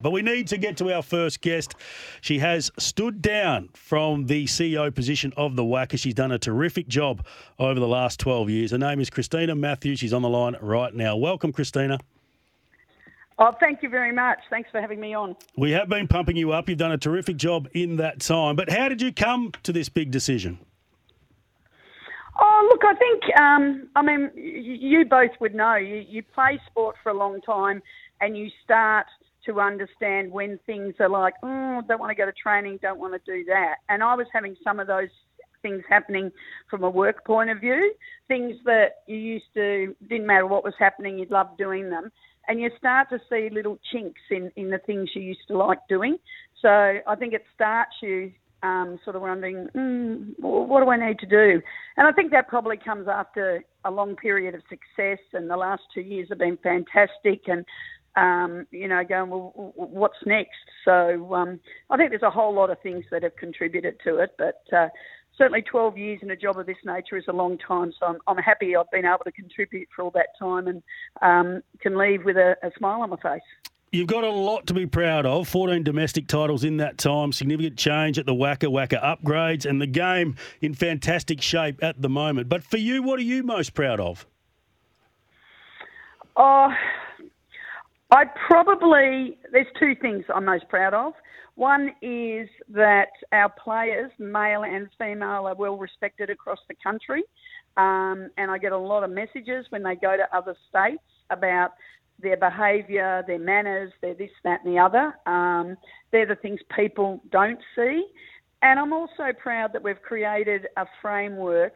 [0.00, 1.74] But we need to get to our first guest.
[2.20, 5.98] She has stood down from the CEO position of the WACA.
[5.98, 7.26] She's done a terrific job
[7.58, 8.70] over the last 12 years.
[8.70, 9.98] Her name is Christina Matthews.
[9.98, 11.16] She's on the line right now.
[11.16, 11.98] Welcome, Christina.
[13.40, 14.38] Oh, thank you very much.
[14.50, 15.34] Thanks for having me on.
[15.56, 16.68] We have been pumping you up.
[16.68, 18.54] You've done a terrific job in that time.
[18.54, 20.60] But how did you come to this big decision?
[22.40, 25.74] Oh, look, I think, um, I mean, you both would know.
[25.74, 27.82] You, you play sport for a long time
[28.20, 29.06] and you start
[29.48, 33.14] to understand when things are like, oh, don't want to go to training, don't want
[33.14, 33.76] to do that.
[33.88, 35.08] And I was having some of those
[35.62, 36.30] things happening
[36.70, 37.94] from a work point of view,
[38.28, 42.10] things that you used to, didn't matter what was happening, you'd love doing them.
[42.46, 45.80] And you start to see little chinks in, in the things you used to like
[45.88, 46.16] doing.
[46.62, 51.18] So I think it starts you um, sort of wondering, mm, what do I need
[51.20, 51.60] to do?
[51.96, 55.82] And I think that probably comes after a long period of success, and the last
[55.94, 57.42] two years have been fantastic.
[57.46, 57.64] And
[58.18, 60.56] um, you know, going, well, what's next?
[60.84, 64.30] So um, I think there's a whole lot of things that have contributed to it,
[64.38, 64.88] but uh,
[65.36, 67.92] certainly 12 years in a job of this nature is a long time.
[67.98, 70.82] So I'm, I'm happy I've been able to contribute for all that time and
[71.22, 73.40] um, can leave with a, a smile on my face.
[73.90, 75.48] You've got a lot to be proud of.
[75.48, 79.86] 14 domestic titles in that time, significant change at the WACA, WACA upgrades, and the
[79.86, 82.50] game in fantastic shape at the moment.
[82.50, 84.26] But for you, what are you most proud of?
[86.36, 86.70] Oh,
[88.10, 91.12] I probably, there's two things I'm most proud of.
[91.56, 97.24] One is that our players, male and female, are well respected across the country.
[97.76, 101.70] Um, and I get a lot of messages when they go to other states about
[102.20, 105.14] their behaviour, their manners, their this, that, and the other.
[105.26, 105.76] Um,
[106.10, 108.06] they're the things people don't see.
[108.62, 111.74] And I'm also proud that we've created a framework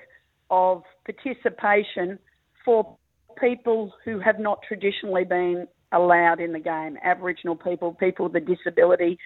[0.50, 2.18] of participation
[2.64, 2.96] for
[3.38, 8.44] people who have not traditionally been allowed in the game Aboriginal people, people with a
[8.44, 9.18] disability,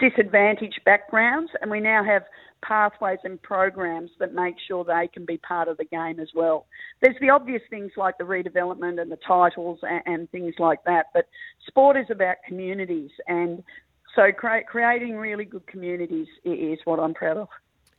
[0.00, 2.22] disadvantaged backgrounds, and we now have
[2.62, 6.66] pathways and programs that make sure they can be part of the game as well.
[7.02, 11.06] There's the obvious things like the redevelopment and the titles and, and things like that,
[11.14, 11.26] but
[11.66, 13.62] sport is about communities, and
[14.16, 17.48] so cre- creating really good communities is what I'm proud of.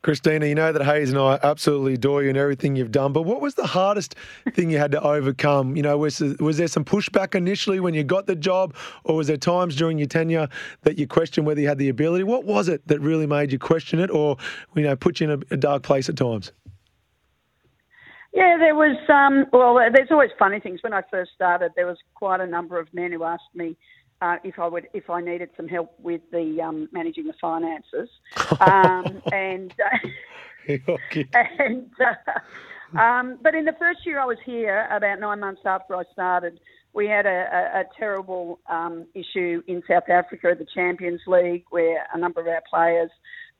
[0.06, 3.22] Christina, you know that Hase and I absolutely adore you and everything you've done, but
[3.22, 4.14] what was the hardest
[4.52, 5.74] thing you had to overcome?
[5.74, 9.26] You know, was, was there some pushback initially when you got the job, or was
[9.26, 10.46] there times during your tenure
[10.82, 12.22] that you questioned whether you had the ability?
[12.22, 14.36] What was it that really made you question it, or,
[14.76, 16.52] you know, put you in a, a dark place at times?
[18.32, 18.96] Yeah, there was.
[19.08, 20.84] Um, well, there's always funny things.
[20.84, 23.76] When I first started, there was quite a number of men who asked me
[24.20, 28.08] uh, if I would if I needed some help with the um, managing the finances,
[28.60, 30.68] um, and uh,
[31.34, 35.96] and uh, um, but in the first year I was here, about nine months after
[35.96, 36.60] I started,
[36.92, 42.06] we had a, a, a terrible um, issue in South Africa the Champions League where
[42.14, 43.10] a number of our players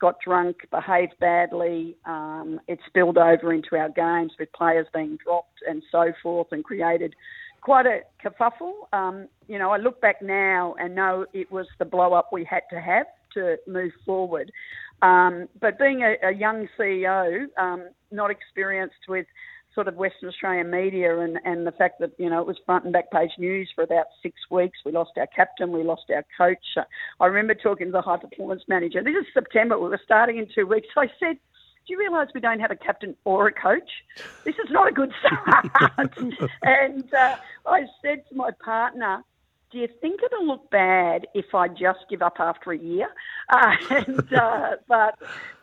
[0.01, 1.97] got drunk, behaved badly.
[2.05, 6.65] Um, it spilled over into our games with players being dropped and so forth, and
[6.65, 7.15] created
[7.67, 8.75] quite a kerfuffle.
[8.93, 12.45] Um, you know, I look back now and know it was the blow up we
[12.49, 14.53] had to have to move forward.
[15.03, 19.27] Um, but being a, a young CEO, um, not experienced with
[19.75, 22.85] sort of Western Australian media and, and the fact that, you know, it was front
[22.85, 24.79] and back page news for about six weeks.
[24.87, 26.87] We lost our captain, we lost our coach.
[27.21, 29.03] I remember talking to the high performance manager.
[29.03, 30.87] This is September, we were starting in two weeks.
[30.97, 31.37] I said,
[31.87, 33.91] do you realise we don't have a captain or a coach?
[34.45, 36.19] This is not a good start.
[36.63, 39.23] and uh, I said to my partner,
[39.71, 43.09] do you think it'll look bad if I just give up after a year?
[43.51, 45.19] Uh, and, uh, but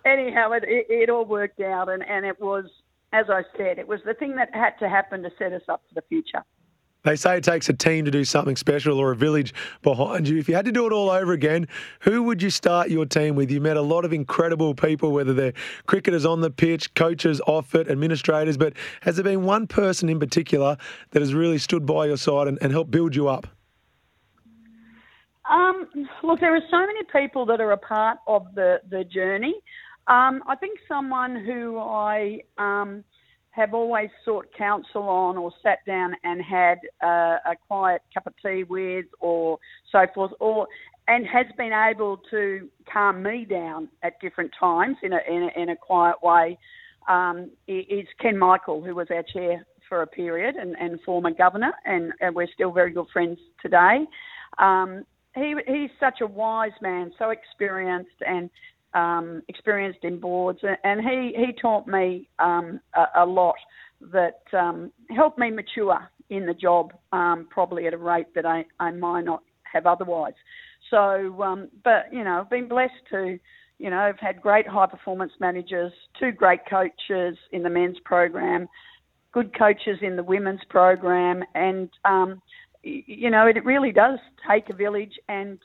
[0.05, 2.65] anyhow, it, it, it all worked out, and, and it was,
[3.11, 5.83] as I said, it was the thing that had to happen to set us up
[5.89, 6.43] for the future.
[7.03, 10.37] They say it takes a team to do something special or a village behind you.
[10.37, 11.67] If you had to do it all over again,
[11.99, 13.51] who would you start your team with?
[13.51, 15.53] You met a lot of incredible people, whether they're
[15.85, 20.17] cricketers on the pitch, coaches off it, administrators, but has there been one person in
[20.17, 20.77] particular
[21.11, 23.47] that has really stood by your side and, and helped build you up?
[25.49, 25.89] Um,
[26.23, 29.55] look, there are so many people that are a part of the, the journey.
[30.07, 33.03] Um, I think someone who I um,
[33.53, 38.33] have always sought counsel on or sat down and had uh, a quiet cup of
[38.43, 39.59] tea with or
[39.91, 40.67] so forth, or
[41.07, 45.61] and has been able to calm me down at different times in a, in a,
[45.61, 46.57] in a quiet way
[47.07, 51.73] um, is Ken Michael, who was our chair for a period and, and former governor,
[51.85, 54.05] and, and, we're still very good friends today.
[54.57, 55.03] Um,
[55.35, 58.49] he, he's such a wise man, so experienced and
[58.93, 63.55] um, experienced in boards, and he, he taught me um, a, a, lot
[64.11, 68.65] that um, helped me mature in the job, um, probably at a rate that I,
[68.79, 69.41] I might not
[69.71, 70.33] have otherwise.
[70.89, 73.39] So, um, but you know, I've been blessed to,
[73.79, 78.67] you know, I've had great high performance managers, two great coaches in the men's program,
[79.31, 82.41] good coaches in the women's program, and um,
[82.83, 85.57] you know, it really does take a village and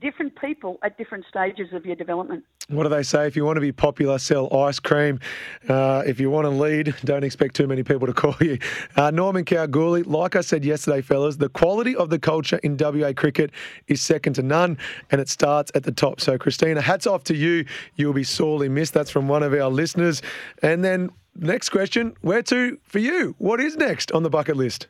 [0.00, 2.44] different people at different stages of your development.
[2.68, 3.26] What do they say?
[3.26, 5.20] If you want to be popular, sell ice cream.
[5.68, 8.58] Uh, if you want to lead, don't expect too many people to call you.
[8.96, 13.12] Uh, Norman Cowgooley, like I said yesterday, fellas, the quality of the culture in WA
[13.12, 13.52] cricket
[13.86, 14.78] is second to none,
[15.10, 16.20] and it starts at the top.
[16.20, 17.64] So, Christina, hats off to you.
[17.94, 18.94] You'll be sorely missed.
[18.94, 20.22] That's from one of our listeners.
[20.62, 23.34] And then, next question where to for you?
[23.38, 24.88] What is next on the bucket list?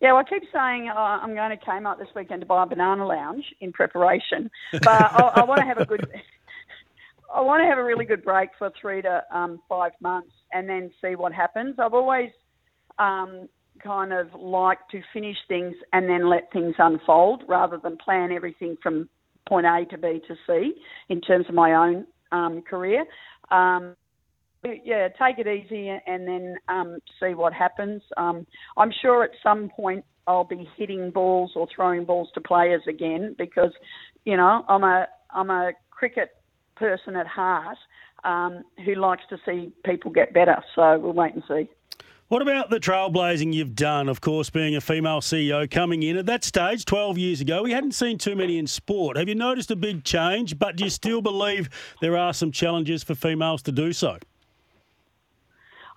[0.00, 2.66] Yeah, well, I keep saying uh, I'm going to Kmart this weekend to buy a
[2.66, 6.06] banana lounge in preparation, but I, I want to have a good.
[7.34, 10.66] I want to have a really good break for three to um, five months and
[10.66, 11.74] then see what happens.
[11.78, 12.30] I've always
[12.98, 13.50] um,
[13.82, 18.78] kind of liked to finish things and then let things unfold rather than plan everything
[18.82, 19.10] from
[19.46, 20.72] point A to B to C
[21.10, 23.04] in terms of my own um, career.
[23.50, 23.94] Um,
[24.64, 28.02] yeah, take it easy and then um, see what happens.
[28.16, 28.46] Um,
[28.76, 33.34] I'm sure at some point I'll be hitting balls or throwing balls to players again
[33.38, 33.72] because,
[34.24, 36.30] you know, I'm a I'm a cricket
[36.76, 37.76] person at heart
[38.24, 40.62] um, who likes to see people get better.
[40.74, 41.68] So we'll wait and see.
[42.28, 44.06] What about the trailblazing you've done?
[44.06, 47.72] Of course, being a female CEO coming in at that stage 12 years ago, we
[47.72, 49.16] hadn't seen too many in sport.
[49.16, 50.58] Have you noticed a big change?
[50.58, 51.70] But do you still believe
[52.02, 54.18] there are some challenges for females to do so?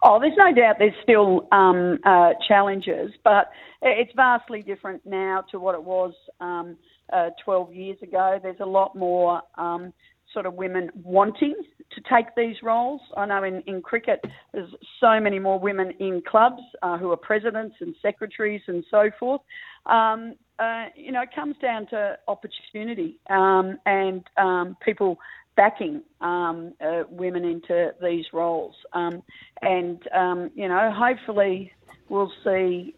[0.04, 3.52] Oh, there's no doubt there's still um, uh, challenges, but
[3.84, 6.76] it's vastly different now to what it was um,
[7.14, 8.40] uh, 12 years ago.
[8.42, 9.94] There's a lot more um,
[10.34, 11.54] sort of women wanting
[11.92, 13.02] to take these roles.
[13.16, 14.22] I know in, in cricket,
[14.54, 14.70] there's
[15.00, 19.42] so many more women in clubs uh, who are presidents and secretaries and so forth.
[19.86, 25.18] Um, uh, you know, it comes down to opportunity um, and um, people
[25.56, 28.76] backing um, uh, women into these roles.
[28.94, 29.22] Um,
[29.62, 31.72] and, um, you know, hopefully
[32.10, 32.96] we'll see,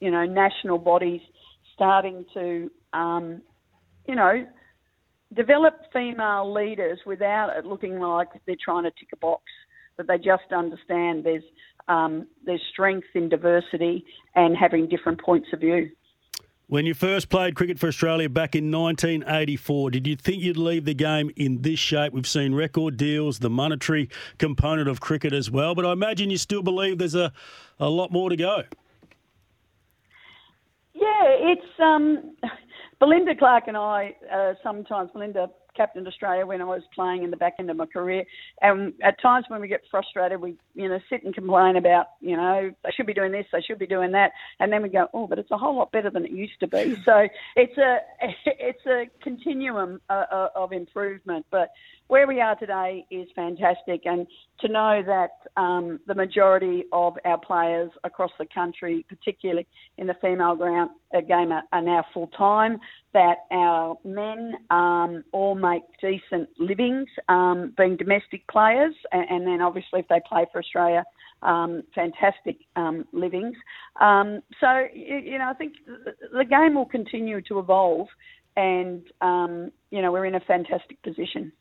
[0.00, 1.20] you know, national bodies
[1.74, 2.70] starting to,
[4.06, 4.46] you know,
[5.34, 9.44] develop female leaders without it looking like they're trying to tick a box.
[9.98, 11.42] That they just understand there's
[11.86, 14.04] um, there's strength in diversity
[14.34, 15.90] and having different points of view.
[16.72, 20.86] When you first played cricket for Australia back in 1984, did you think you'd leave
[20.86, 22.14] the game in this shape?
[22.14, 24.08] We've seen record deals, the monetary
[24.38, 27.30] component of cricket as well, but I imagine you still believe there's a,
[27.78, 28.62] a lot more to go.
[30.94, 32.36] Yeah, it's um,
[33.00, 37.36] Belinda Clark and I uh, sometimes, Belinda captained Australia when I was playing in the
[37.36, 38.24] back end of my career.
[38.60, 42.36] And at times when we get frustrated, we, you know, sit and complain about, you
[42.36, 44.32] know, they should be doing this, they should be doing that.
[44.60, 46.68] And then we go, oh, but it's a whole lot better than it used to
[46.68, 46.96] be.
[47.04, 47.26] So
[47.56, 47.98] it's a,
[48.46, 51.44] it's a continuum uh, uh, of improvement.
[51.50, 51.70] But
[52.12, 54.02] where we are today is fantastic.
[54.04, 54.26] And
[54.60, 55.30] to know that
[55.60, 59.66] um, the majority of our players across the country, particularly
[59.98, 62.78] in the female ground, uh, game, are, are now full time,
[63.14, 69.62] that our men um, all make decent livings um, being domestic players, and, and, then
[69.62, 71.04] obviously if they play for Australia,
[71.42, 73.56] um, fantastic um, livings.
[74.00, 75.74] Um, so, you, you, know, I think
[76.32, 78.08] the game will continue to evolve,
[78.56, 81.52] and, um, you know, we're in a fantastic position.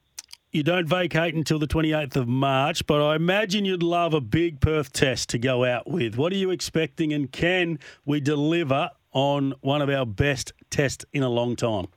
[0.51, 4.59] You don't vacate until the 28th of March, but I imagine you'd love a big
[4.59, 6.17] Perth test to go out with.
[6.17, 11.23] What are you expecting, and can we deliver on one of our best tests in
[11.23, 11.87] a long time?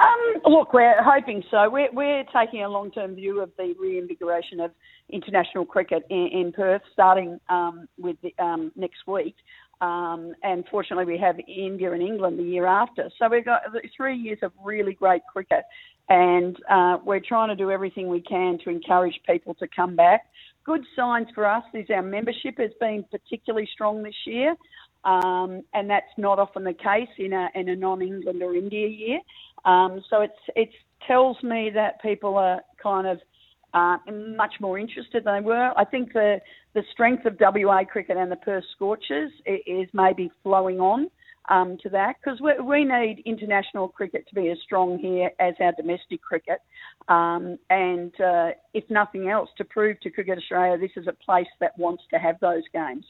[0.00, 1.68] Um, look, we're hoping so.
[1.70, 4.72] We're, we're taking a long term view of the reinvigoration of
[5.10, 9.36] international cricket in, in Perth, starting um, with the, um, next week.
[9.80, 13.10] Um, and fortunately, we have India and England the year after.
[13.18, 13.62] So we've got
[13.96, 15.64] three years of really great cricket,
[16.08, 20.26] and uh, we're trying to do everything we can to encourage people to come back.
[20.64, 24.54] Good signs for us is our membership has been particularly strong this year.
[25.04, 29.18] Um, and that's not often the case in a, in a non-England or India year.
[29.64, 30.70] Um, so it's it
[31.06, 33.18] tells me that people are kind of
[33.74, 33.96] uh,
[34.36, 35.72] much more interested than they were.
[35.76, 36.40] I think the
[36.74, 41.10] the strength of WA cricket and the Perth Scorchers is maybe flowing on
[41.48, 45.54] um, to that because we, we, need international cricket to be as strong here as
[45.60, 46.60] our domestic cricket.
[47.08, 51.48] Um, and uh, if nothing else, to prove to Cricket Australia this is a place
[51.60, 53.04] that wants to have those games.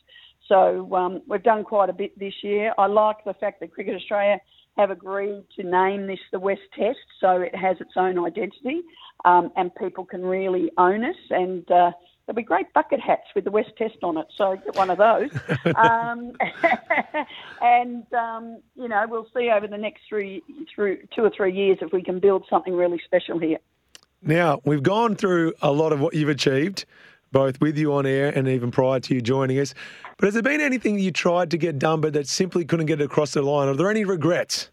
[0.48, 2.72] So um, we've done quite a bit this year.
[2.78, 4.38] I like the fact that Cricket Australia
[4.76, 8.82] have agreed to name this the West Test, so it has its own identity,
[9.24, 11.16] um, and people can really own it.
[11.30, 11.92] And uh,
[12.26, 14.98] there'll be great bucket hats with the West Test on it, so get one of
[14.98, 15.30] those.
[15.76, 16.32] um,
[17.60, 20.42] and um, you know, we'll see over the next three,
[20.74, 23.58] through two or three years if we can build something really special here.
[24.22, 26.84] Now we've gone through a lot of what you've achieved
[27.32, 29.74] both with you on air and even prior to you joining us.
[30.18, 33.00] But has there been anything you tried to get done but that simply couldn't get
[33.00, 33.68] across the line?
[33.68, 34.70] Are there any regrets?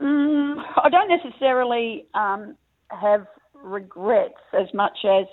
[0.00, 2.56] Mm, I don't necessarily um,
[2.88, 5.26] have regrets as much as,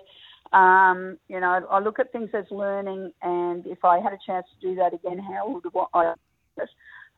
[0.54, 4.46] um, you know, I look at things as learning, and if I had a chance
[4.60, 5.64] to do that again, how would
[5.94, 6.14] I?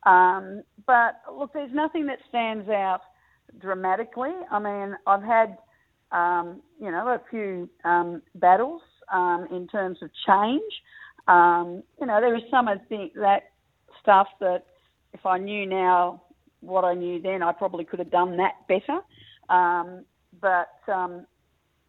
[0.03, 3.01] Um, but look, there's nothing that stands out
[3.59, 4.31] dramatically.
[4.51, 5.57] I mean, I've had
[6.11, 10.73] um, you know, a few um, battles um, in terms of change.
[11.27, 13.43] Um, you know, there is some of that
[14.01, 14.65] stuff that
[15.13, 16.21] if I knew now
[16.61, 18.99] what I knew then, I probably could have done that better.
[19.49, 20.05] Um,
[20.41, 21.25] but um,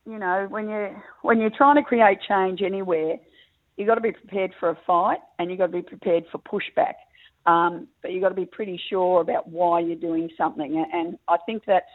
[0.07, 0.89] you know, when you
[1.23, 3.17] when you're trying to create change anywhere,
[3.77, 6.39] you've got to be prepared for a fight and you've got to be prepared for
[6.39, 6.95] pushback.
[7.47, 10.85] Um, but you've got to be pretty sure about why you're doing something.
[10.93, 11.87] And I think that's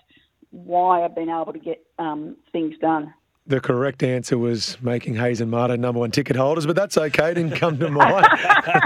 [0.55, 3.13] why I've been able to get um, things done.
[3.47, 7.33] The correct answer was making Hase and Marto number one ticket holders, but that's okay.
[7.33, 8.25] Didn't come to mind.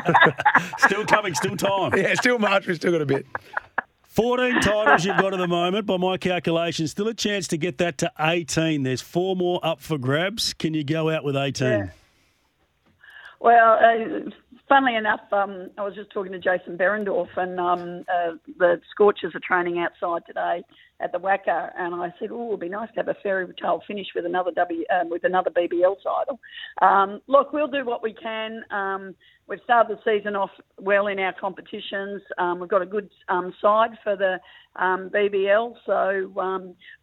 [0.79, 1.93] still coming, still time.
[1.95, 2.67] Yeah, still March.
[2.67, 3.25] We've still got a bit.
[4.09, 6.87] 14 titles you've got at the moment, by my calculation.
[6.89, 8.83] Still a chance to get that to 18.
[8.83, 10.53] There's four more up for grabs.
[10.53, 11.67] Can you go out with 18?
[11.67, 11.89] Yeah.
[13.39, 14.29] Well, uh,
[14.67, 19.33] funnily enough, um, I was just talking to Jason Behrendorff, and um, uh, the Scorchers
[19.35, 20.63] are training outside today
[21.01, 23.81] at the WACA, and I said, "Oh, it'd be nice to have a fairy tale
[23.87, 26.39] finish with another W um, with another BBL title."
[26.81, 28.63] Um, look, we'll do what we can.
[28.71, 29.15] Um,
[29.47, 32.21] we've started the season off well in our competitions.
[32.37, 34.39] Um, we've got a good um, side for the
[34.75, 36.31] um, BBL, so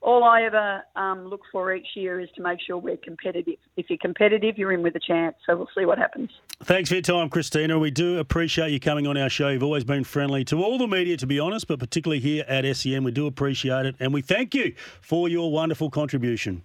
[0.01, 0.83] all I ever
[1.29, 3.57] look for each year is to make sure we're competitive.
[3.77, 5.37] If you're competitive, you're in with a chance.
[5.47, 6.31] So we'll see what happens.
[6.63, 7.79] Thanks for your time, Christina.
[7.79, 9.49] We do appreciate you coming on our show.
[9.49, 12.65] You've always been friendly to all the media, to be honest, but particularly here at
[12.77, 16.63] SEN, We do appreciate it, and we thank you for your wonderful contribution.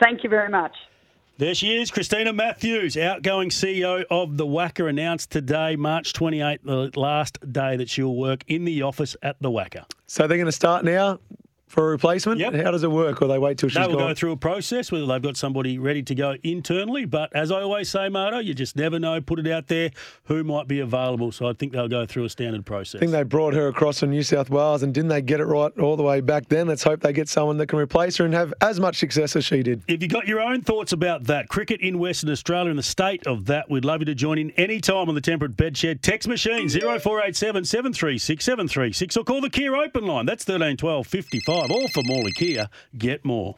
[0.00, 0.72] Thank you very much.
[1.38, 7.00] There she is, Christina Matthews, outgoing CEO of the WACA, announced today, March 28th, the
[7.00, 9.84] last day that she'll work in the office at the WACA.
[10.06, 11.18] So they're going to start now
[11.70, 12.40] for a replacement?
[12.40, 12.54] Yep.
[12.54, 13.22] How does it work?
[13.22, 14.08] Or they wait till she's they will gone?
[14.08, 17.04] go through a process whether they've got somebody ready to go internally.
[17.04, 19.20] But as I always say, Marto, you just never know.
[19.20, 19.90] Put it out there
[20.24, 21.30] who might be available.
[21.32, 22.98] So I think they'll go through a standard process.
[22.98, 25.44] I think they brought her across from New South Wales and didn't they get it
[25.44, 26.66] right all the way back then?
[26.66, 29.44] Let's hope they get someone that can replace her and have as much success as
[29.44, 29.82] she did.
[29.86, 33.26] If you've got your own thoughts about that, cricket in Western Australia and the state
[33.26, 36.02] of that, we'd love you to join in any time on the Temperate Bedshed.
[36.02, 40.26] Text machine 0487 736 736 or call the Kia Open line.
[40.26, 41.06] That's 13 12
[41.60, 41.70] 55.
[41.70, 42.68] All for Morley Kia.
[42.96, 43.54] Get more.